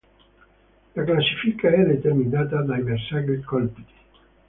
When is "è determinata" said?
1.69-2.61